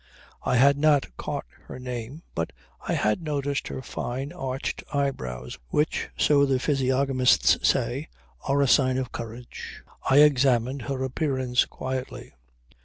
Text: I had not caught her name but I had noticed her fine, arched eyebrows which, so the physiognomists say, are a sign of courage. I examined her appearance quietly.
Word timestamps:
I 0.41 0.55
had 0.55 0.79
not 0.79 1.15
caught 1.15 1.45
her 1.67 1.77
name 1.77 2.23
but 2.33 2.51
I 2.87 2.93
had 2.93 3.21
noticed 3.21 3.67
her 3.67 3.83
fine, 3.83 4.33
arched 4.33 4.83
eyebrows 4.91 5.59
which, 5.69 6.09
so 6.17 6.43
the 6.43 6.57
physiognomists 6.57 7.59
say, 7.61 8.07
are 8.47 8.63
a 8.63 8.67
sign 8.67 8.97
of 8.97 9.11
courage. 9.11 9.83
I 10.09 10.21
examined 10.23 10.81
her 10.81 11.03
appearance 11.03 11.65
quietly. 11.65 12.33